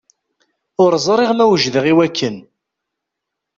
Ur 0.83 0.91
ẓriɣ 1.05 1.31
ma 1.33 1.45
wejdeɣ 1.49 1.85
i 1.91 1.93
wakken. 1.97 2.37